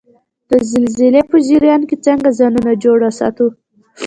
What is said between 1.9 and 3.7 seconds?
څنګه ځان جوړ وساتو؟